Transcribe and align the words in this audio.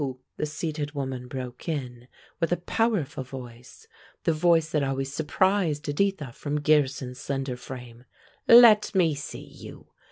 The 0.37 0.47
seated 0.47 0.93
woman 0.93 1.27
broke 1.27 1.69
in, 1.69 2.07
with 2.39 2.51
a 2.51 2.57
powerful 2.57 3.23
voice, 3.23 3.87
the 4.23 4.33
voice 4.33 4.71
that 4.71 4.81
always 4.81 5.13
surprised 5.13 5.87
Editha 5.87 6.31
from 6.31 6.59
Gearson's 6.61 7.19
slender 7.19 7.55
frame. 7.55 8.05
"Let 8.47 8.95
me 8.95 9.13
see 9.13 9.45
you! 9.45 9.89